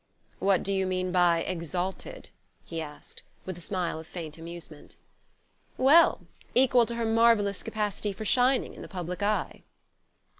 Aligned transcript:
"What 0.39 0.63
do 0.63 0.73
you 0.73 0.87
mean 0.87 1.11
by 1.11 1.41
exalted?" 1.43 2.31
he 2.65 2.81
asked, 2.81 3.21
with 3.45 3.55
a 3.55 3.61
smile 3.61 3.99
of 3.99 4.07
faint 4.07 4.35
amusement. 4.39 4.95
"Well 5.77 6.25
equal 6.55 6.87
to 6.87 6.95
her 6.95 7.05
marvellous 7.05 7.61
capacity 7.61 8.11
for 8.11 8.25
shining 8.25 8.73
in 8.73 8.81
the 8.81 8.87
public 8.87 9.21
eye." 9.21 9.61